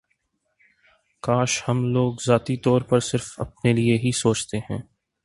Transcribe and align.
کاش 1.23 1.61
ہم 1.67 1.83
لوگ 1.93 2.13
ذاتی 2.27 2.57
طور 2.57 2.81
پر 2.81 2.99
صرف 2.99 3.33
اپنے 3.37 3.73
لیے 3.73 3.97
ہی 3.97 4.11
سوچتے 4.11 4.57
ہیں 4.69 4.79